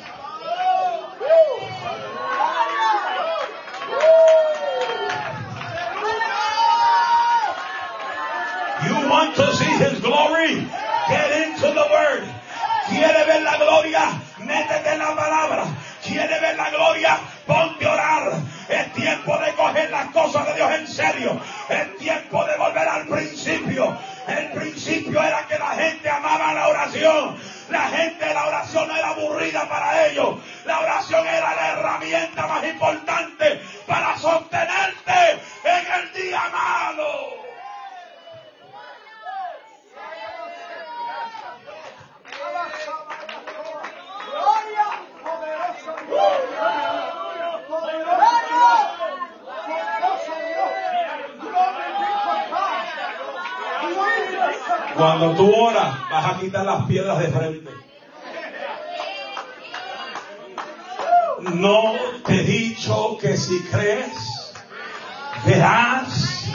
[65.46, 66.50] Verás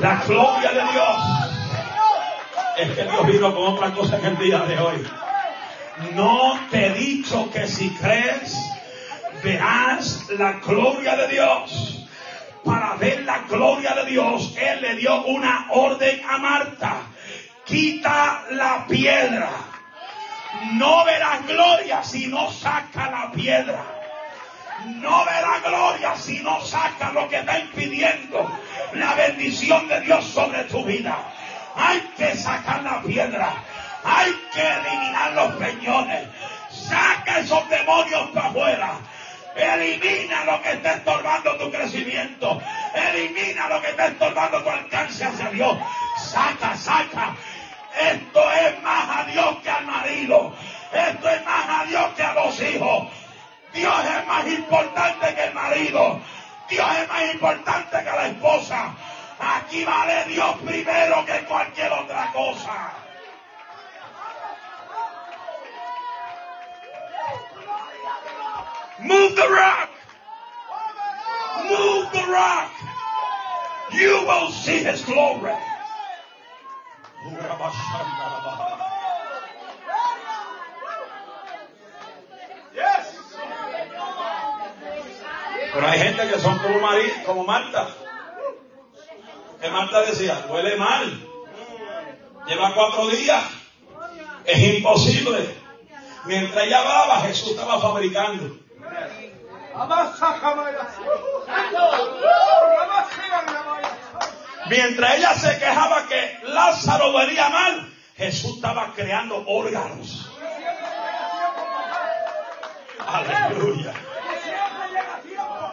[0.00, 1.42] la gloria de Dios.
[2.78, 5.06] Es que Dios vino con otra cosa en el día de hoy.
[6.14, 8.56] No te he dicho que si crees,
[9.42, 12.06] verás la gloria de Dios.
[12.64, 16.94] Para ver la gloria de Dios, Él le dio una orden a Marta.
[17.64, 19.50] Quita la piedra.
[20.72, 23.91] No verás gloria si no saca la piedra.
[24.86, 28.50] No verás gloria si no saca lo que está impidiendo
[28.94, 31.18] la bendición de Dios sobre tu vida.
[31.76, 33.54] Hay que sacar la piedra.
[34.04, 36.28] Hay que eliminar los peñones.
[36.70, 38.92] Saca esos demonios para afuera.
[39.54, 42.60] Elimina lo que está estorbando tu crecimiento.
[42.94, 45.76] Elimina lo que está estorbando tu alcance hacia Dios.
[46.18, 47.36] Saca, saca.
[47.98, 50.54] Esto es más a Dios que al marido.
[50.92, 53.08] Esto es más a Dios que a los hijos.
[53.72, 56.20] Dios es más importante que el marido.
[56.68, 58.94] Dios es más importante que la esposa.
[59.38, 62.92] Aquí vale Dios primero que cualquier otra cosa.
[69.00, 69.90] Move the rock.
[71.68, 72.70] Move the rock.
[73.92, 75.52] You will see his glory.
[85.72, 86.80] Pero hay gente que son como,
[87.24, 87.88] como Marta.
[89.60, 91.28] Que Marta decía, huele mal.
[92.46, 93.44] Lleva cuatro días.
[94.44, 95.56] Es imposible.
[96.24, 98.58] Mientras ella hablaba, Jesús estaba fabricando.
[104.68, 110.30] Mientras ella se quejaba que Lázaro venía mal, Jesús estaba creando órganos.
[113.06, 113.94] Aleluya.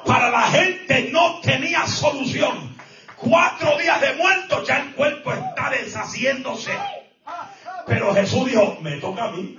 [0.09, 2.75] Para la gente no tenía solución.
[3.15, 6.71] Cuatro días de muerto, ya el cuerpo está deshaciéndose.
[7.85, 9.55] Pero Jesús dijo, me toca a mí.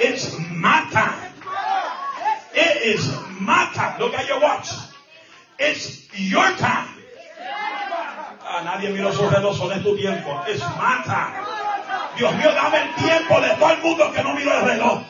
[0.00, 1.30] It's my time.
[2.52, 3.08] It is
[3.38, 4.00] my time.
[4.00, 4.72] Look at your watch.
[5.56, 6.88] It's your time.
[8.44, 10.42] A nadie miró su reloj, son es tu tiempo.
[10.48, 11.46] It's my time.
[12.16, 15.02] Dios mío, dame el tiempo de todo el mundo que no miró el reloj.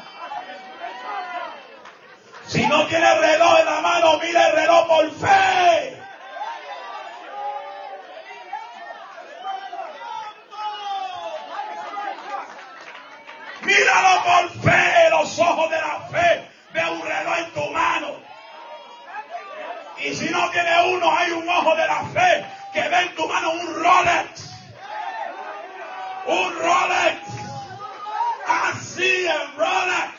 [2.49, 6.03] Si no tiene reloj en la mano, mira el reloj por fe.
[13.61, 16.51] Míralo por fe, los ojos de la fe.
[16.73, 18.17] Ve un reloj en tu mano.
[19.99, 23.29] Y si no tiene uno, hay un ojo de la fe que ve en tu
[23.29, 24.53] mano un Rolex.
[26.25, 27.21] Un Rolex.
[28.47, 30.18] Así el Rolex.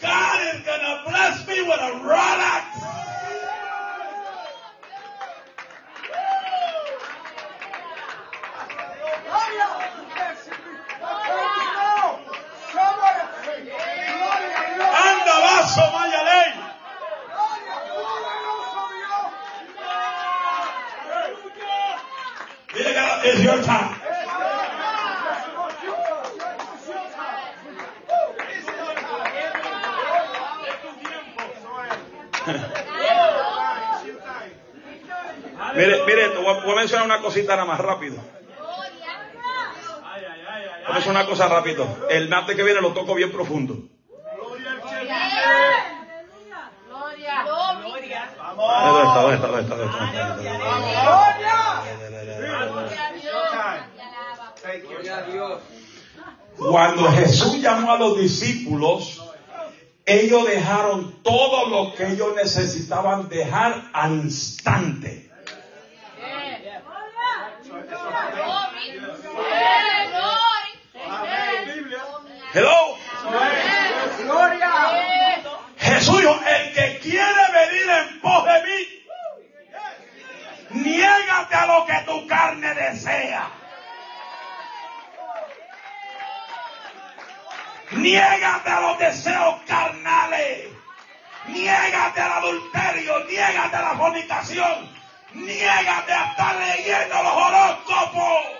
[0.00, 2.64] God is gonna bless me with a Rolex.
[14.90, 16.68] Anda, vaso, Mayaley.
[22.74, 23.97] Mira que it's your time.
[35.78, 38.16] Mire, mire, te voy a, voy a mencionar una cosita nada más rápido.
[38.16, 38.24] Voy
[40.86, 41.86] a mencionar una cosa rápido.
[42.10, 43.74] El martes que viene lo toco bien profundo.
[43.74, 45.04] ¿Dónde
[49.04, 49.22] está?
[49.22, 49.46] ¿Dónde está?
[49.46, 49.76] ¿Dónde está?
[49.76, 50.26] ¿Dónde está?
[50.66, 50.90] ¿Dónde
[54.98, 55.48] está?
[56.56, 59.22] Cuando Jesús llamó a los discípulos,
[60.04, 65.27] ellos dejaron todo lo que ellos necesitaban dejar al instante.
[72.58, 72.98] Hello.
[75.76, 78.80] Jesús el que quiere venir en pos de mí,
[80.82, 83.48] niégate a lo que tu carne desea.
[87.92, 90.68] Niégate a los deseos carnales.
[91.46, 93.24] Niégate al adulterio.
[93.26, 94.90] Niégate a la fornicación.
[95.32, 98.57] Niégate a estar leyendo los horóscopos.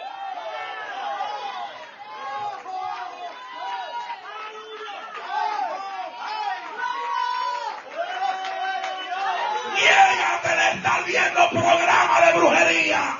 [10.38, 13.18] Niégate de estar viendo programas de brujería.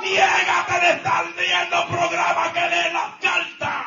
[0.00, 3.86] Niégate de estar viendo programas que leen las cartas.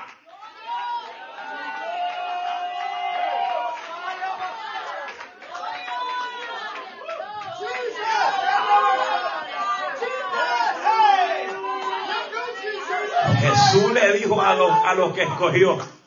[13.39, 16.01] Jesús le dijo a los, a los que escogió,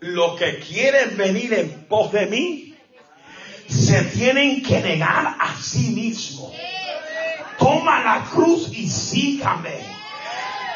[0.00, 2.74] los que quieren venir en pos de mí,
[3.68, 6.52] se tienen que negar a sí mismos.
[7.58, 9.80] Toma la cruz y sígame.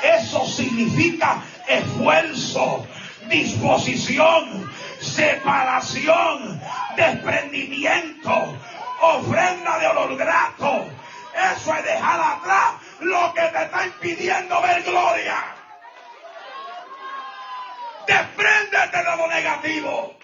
[0.03, 2.87] Eso significa esfuerzo,
[3.29, 6.61] disposición, separación,
[6.97, 8.59] desprendimiento,
[9.03, 10.87] ofrenda de olor grato.
[11.35, 15.60] Eso es dejar atrás lo que te está impidiendo ver gloria.
[18.07, 20.15] Despréndete de lo negativo.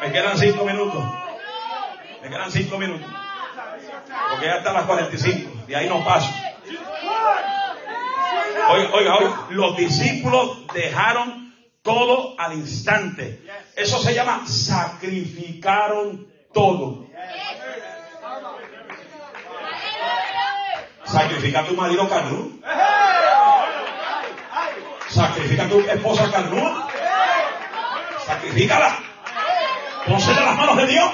[0.00, 1.04] Me quedan cinco minutos.
[2.22, 3.08] Me quedan cinco minutos.
[4.30, 5.66] Porque ya están las 45.
[5.66, 6.28] De ahí no paso.
[8.70, 9.46] Oiga, oiga, oiga.
[9.50, 13.42] Los discípulos dejaron todo al instante.
[13.76, 17.06] Eso se llama sacrificaron todo.
[21.04, 22.60] Sacrifica a tu marido carnú.
[25.08, 26.84] Sacrifica a tu esposa carnú.
[28.26, 28.98] Sacrifícala.
[30.06, 31.10] Pónsele las manos de Dios.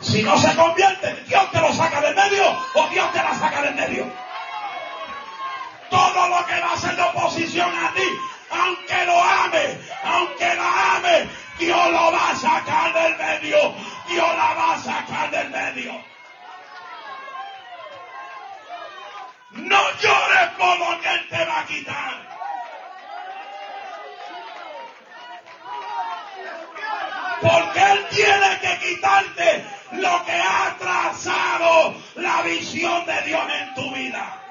[0.00, 2.44] Si no se convierte, Dios te lo saca del medio
[2.74, 4.06] o Dios te la saca del medio.
[5.92, 8.08] todo lo que va a ser de oposición a ti,
[8.50, 13.74] aunque lo ame, aunque la ame, Dios lo va a sacar del medio.
[14.12, 15.92] Dios la va a sacar del medio.
[19.52, 22.14] No llores por lo que Él te va a quitar.
[27.40, 33.94] Porque Él tiene que quitarte lo que ha atrasado la visión de Dios en tu
[33.94, 34.41] vida.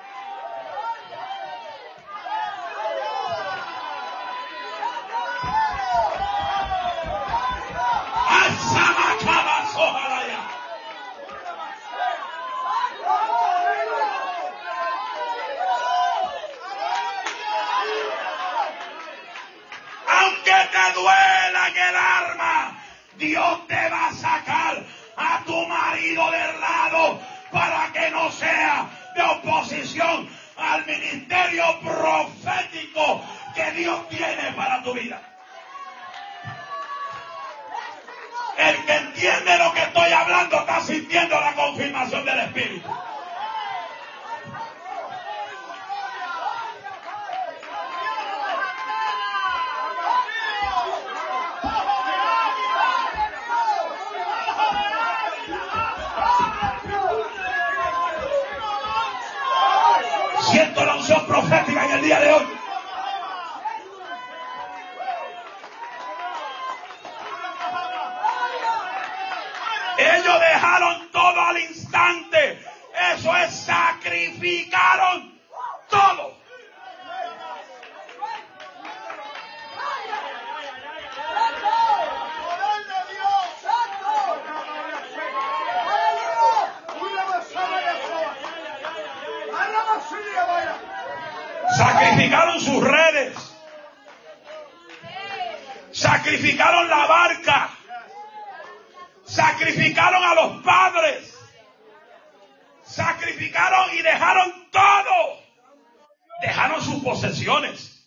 [106.52, 108.04] Dejaron sus posesiones.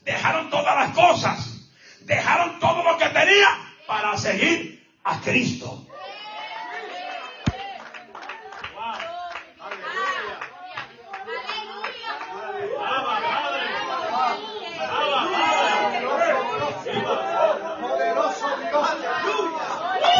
[0.00, 1.68] Dejaron todas las cosas.
[2.00, 3.52] Dejaron todo lo que tenían
[3.86, 5.86] para seguir a Cristo.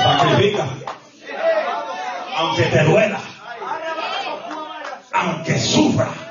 [0.02, 0.66] Sacrifica.
[2.36, 3.20] Aunque te duela.
[5.10, 6.21] Aunque sufra.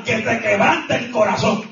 [0.00, 1.70] Aunque te quebrante el corazón.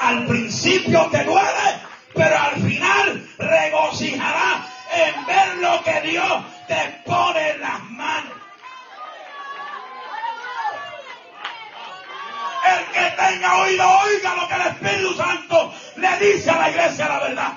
[0.00, 1.80] Al principio te duele,
[2.14, 8.32] pero al final regocijará en ver lo que Dios te pone en las manos.
[12.64, 17.06] El que tenga oído, oiga lo que el Espíritu Santo le dice a la iglesia
[17.06, 17.52] la verdad.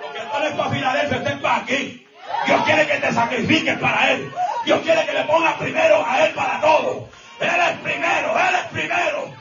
[0.00, 2.06] Lo que no es para Filadelfia, este es para aquí.
[2.44, 4.32] Dios quiere que te sacrifiques para Él.
[4.68, 7.08] Dios quiere que le pongas primero a Él para todo.
[7.40, 9.32] Él es primero, Él es primero.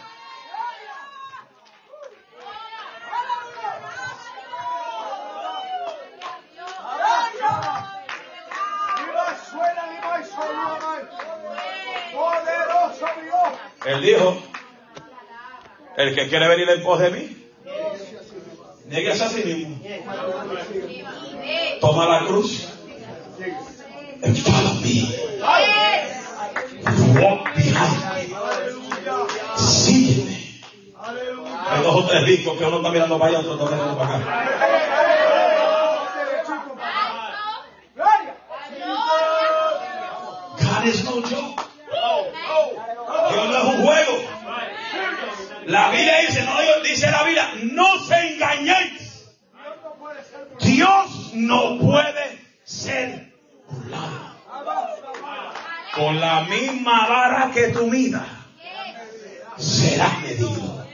[13.86, 14.42] Él dijo,
[15.98, 17.52] el que quiere venir en pos de mí,
[18.86, 19.78] nieguese a sí mismo.
[21.82, 22.67] Toma la cruz.
[24.24, 24.96] And follow me.
[27.22, 28.02] Walk behind.
[29.58, 30.38] Sígueme.
[31.70, 34.16] Hay dos o tres discos que uno está mirando para allá, otro está mirando para
[34.18, 34.68] acá.
[40.88, 41.22] Is no.
[43.30, 44.14] Dios no es un juego.
[45.66, 49.36] La Biblia dice, no Dios dice la Biblia, no se engañéis.
[50.60, 53.34] Dios no puede ser
[53.70, 54.38] burlado.
[56.20, 58.26] La misma vara que tú midas,
[59.58, 60.88] serás medido.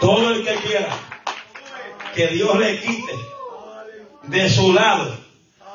[0.00, 0.88] Todo el que quiera
[2.14, 3.12] que Dios le quite
[4.22, 5.16] de su lado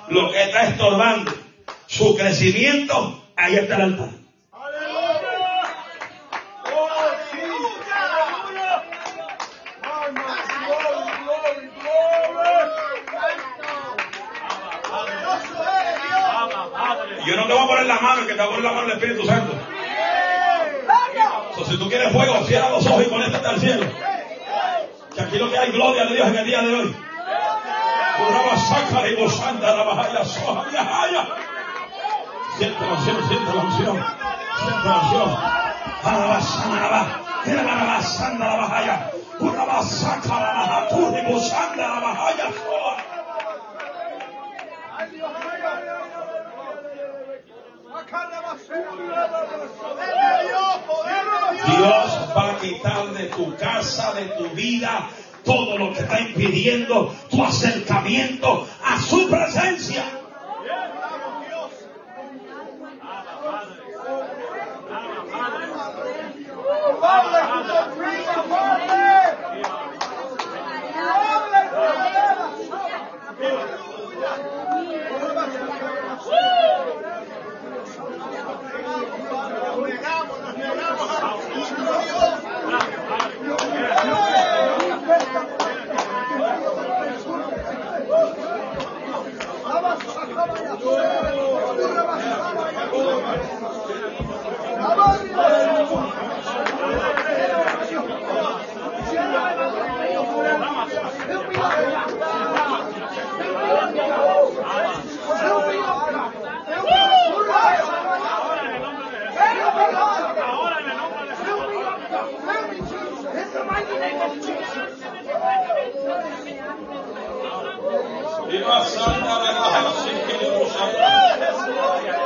[0.07, 1.33] lo que está estorbando
[1.87, 4.20] su crecimiento, ahí está el altar.
[19.01, 19.53] Espíritu Santo.
[21.67, 23.85] Si tú quieres fuego, cierra los ojos y conéctate cielo.
[25.15, 26.95] Que aquí lo que hay gloria de Dios en el día de hoy.
[32.57, 34.05] Siente la unción, siente la unción.
[34.59, 35.29] Siente la unción.
[36.03, 37.21] Alaba, sanaba.
[37.43, 39.11] Tira la alaba, sanda la bajaya.
[39.39, 43.11] Uraba saca la baja, tu y bozanda la bajaya soja.
[51.65, 55.09] Dios va a quitar de tu casa, de tu vida,
[55.43, 60.03] todo lo que está impidiendo tu acercamiento a su presencia.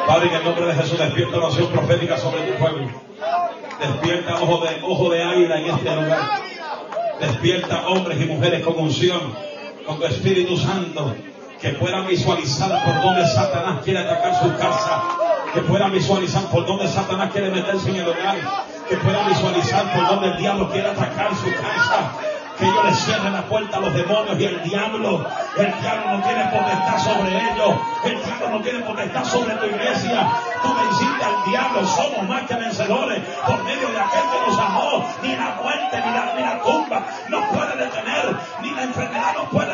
[0.08, 2.88] Padre, en el nombre de Jesús, despierta la oración profética sobre tu pueblo.
[3.80, 6.42] Despierta ojo de, ojo de águila en este lugar.
[7.20, 9.36] Despierta hombres y mujeres con unción,
[9.86, 11.16] con tu Espíritu Santo,
[11.60, 12.08] que puedan
[12.56, 15.04] visualizar por dónde Satanás quiere atacar su casa,
[15.54, 18.38] que puedan visualizar por dónde Satanás quiere meterse en el hogar,
[18.88, 22.12] que puedan visualizar por dónde el diablo quiere atacar su casa,
[22.58, 25.28] que ellos le cierren la puerta a los demonios y el diablo.
[25.58, 27.76] El diablo no tiene potestad sobre ellos.
[28.06, 30.28] El diablo no tiene potestad sobre tu iglesia.
[30.64, 31.86] Tú venciste al diablo.
[31.86, 35.06] Somos más que vencedores por medio de aquel que nos amó.
[35.22, 38.38] Ni la muerte, ni la, ni la tumba nos puede detener.
[38.62, 39.65] Ni la enfermedad nos puede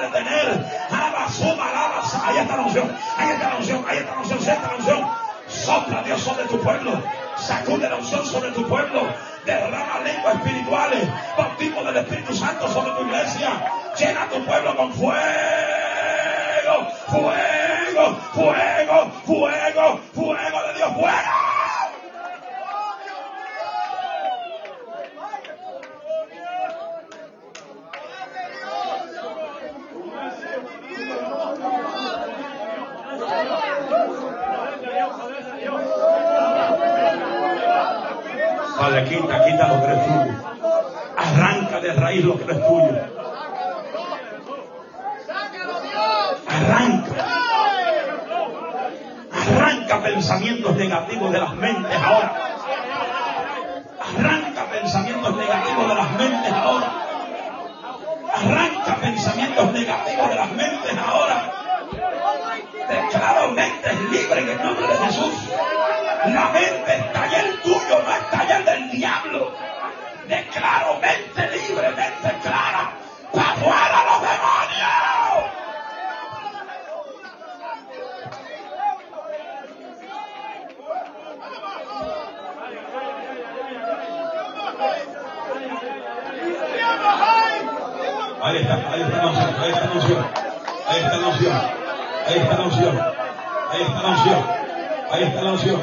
[8.11, 9.07] unción sobre tu pueblo.
[9.45, 11.07] Derrama lenguas espirituales.
[11.37, 13.49] Bautismo del Espíritu Santo sobre tu iglesia.
[13.97, 15.11] Llena tu pueblo con fuego.
[17.07, 18.17] Fuego.
[18.33, 19.11] Fuego.
[19.25, 19.99] Fuego.
[20.13, 20.91] Fuego de Dios.
[20.93, 21.41] Fuego.
[39.03, 40.33] Quita, quita lo que es tuyo.
[41.17, 42.99] Arranca de raíz lo que es tuyo.
[46.47, 47.11] Arranca.
[49.31, 52.33] Arranca pensamientos negativos de las mentes ahora.
[53.99, 56.91] Arranca pensamientos negativos de las mentes ahora.
[58.33, 61.51] Arranca pensamientos negativos de las mentes ahora.
[62.89, 65.33] Declaro mentes libres en el nombre de Jesús.
[66.25, 69.51] La mente está allá el no está allá el del diablo.
[70.27, 72.93] Declaro mente libre, mente clara.
[73.33, 74.71] ¡Para afuera los demonios!
[88.43, 90.25] Ahí está, ahí está la unción, ahí está la unción,
[90.87, 91.61] ahí está la unción,
[92.27, 92.99] ahí está la unción,
[93.71, 94.43] ahí está la unción,
[95.11, 95.81] ahí está unción,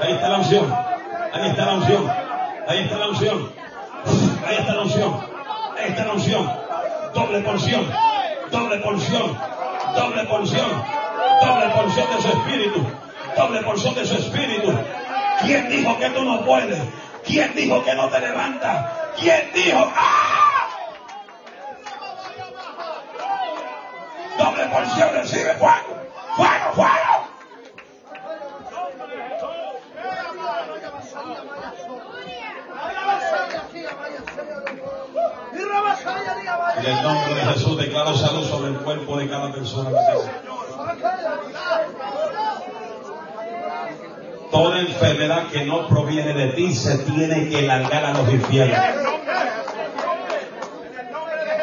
[0.00, 0.76] ahí está la unción,
[1.32, 2.12] ahí está la unción,
[2.68, 3.52] ahí está la unción,
[4.46, 5.20] ahí está la unción,
[5.78, 6.52] ahí está la unción,
[7.14, 7.90] doble porción,
[8.50, 9.38] doble porción,
[9.96, 10.84] doble porción,
[11.42, 12.86] doble porción de su espíritu,
[13.36, 14.72] doble porción de su espíritu.
[15.40, 16.80] ¿Quién dijo que tú no puedes?
[17.24, 18.86] ¿Quién dijo que no te levantas?
[19.18, 19.92] ¿Quién dijo?
[19.96, 20.68] ¡Ah!
[24.38, 25.96] doble porción, recibe fuego,
[26.36, 27.12] fuego, fuego.
[36.84, 39.90] En el nombre de Jesús declaro salud sobre el cuerpo de cada persona
[44.50, 48.78] Toda enfermedad que no proviene de ti se tiene que largar a los infiernos.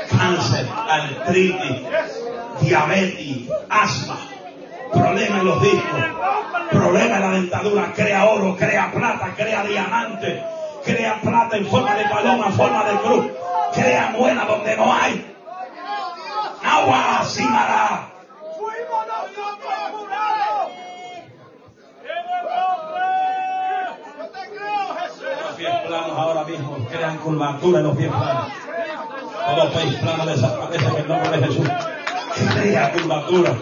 [0.10, 1.82] Cáncer, artritis,
[2.62, 4.18] diabetes, asma,
[4.94, 6.00] problemas en los discos,
[6.72, 10.44] problemas en la dentadura, crea oro, crea plata, crea diamante,
[10.84, 13.26] Crea plata en forma de paloma, en forma de cruz.
[13.74, 15.36] Crea buena donde no hay.
[16.64, 18.10] Agua Simara.
[18.58, 20.72] Fuimos nosotros curados.
[24.20, 25.24] Yo te creo, Jesús.
[25.46, 28.48] Los pies planos ahora mismo crean curvatura en los pies planos.
[29.46, 31.68] Todo pies plano desaparece en el nombre de Jesús.
[32.54, 33.54] Crea curvatura.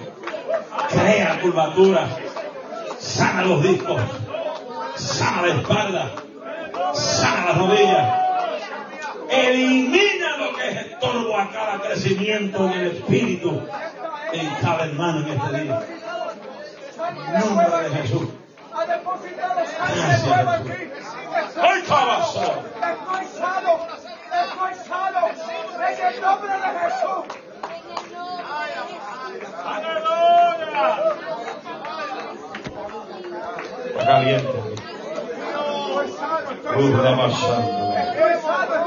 [0.89, 2.07] Crea curvatura.
[2.99, 4.01] Sana los discos.
[4.95, 6.11] Sana la espalda.
[6.93, 8.26] Sana las rodillas.
[9.29, 13.61] Elimina lo que es estorbo a cada crecimiento en el espíritu
[14.33, 15.81] en cada hermano en este día.
[17.27, 18.27] En nombre de Jesús.
[21.59, 22.63] ¡Ay, cabazo!
[22.77, 23.87] Estoy sano.
[24.43, 25.21] Estoy sano.
[25.87, 27.23] En el nombre de Jesús.
[33.87, 34.53] Está caliente.
[35.47, 36.49] Estoy sano.
[36.51, 38.86] Estoy sano.